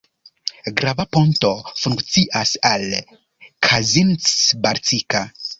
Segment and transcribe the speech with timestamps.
[0.79, 1.51] Grava ponto
[1.83, 2.87] funkcias al
[3.69, 5.27] Kazincbarcika.